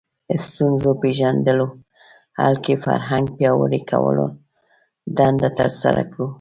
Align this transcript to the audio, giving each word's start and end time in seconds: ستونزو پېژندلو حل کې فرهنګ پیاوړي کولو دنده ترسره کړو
ستونزو 0.45 0.89
پېژندلو 1.01 1.67
حل 2.39 2.55
کې 2.65 2.73
فرهنګ 2.85 3.25
پیاوړي 3.37 3.81
کولو 3.91 4.25
دنده 5.17 5.49
ترسره 5.59 6.01
کړو 6.11 6.27